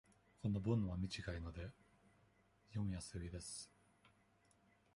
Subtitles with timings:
[0.41, 1.69] この文は短いので、
[2.69, 3.69] 読みやすいです。